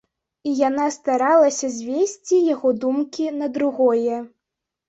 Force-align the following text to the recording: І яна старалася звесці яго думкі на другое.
І 0.51 0.53
яна 0.67 0.85
старалася 0.95 1.69
звесці 1.77 2.39
яго 2.53 2.73
думкі 2.87 3.25
на 3.39 3.51
другое. 3.59 4.17